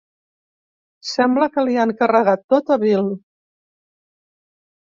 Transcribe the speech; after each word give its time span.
Sembla 1.09 1.49
que 1.57 1.65
l'hi 1.67 1.77
han 1.83 1.93
carregat 2.01 2.43
tot 2.55 2.75
a 2.77 2.81
Bill! 2.85 3.15